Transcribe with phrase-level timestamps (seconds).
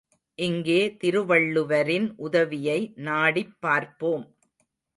[0.39, 4.25] இங்கே திருவள்ளுவரின் உதவியை நாடிப்பார்ப்போம்.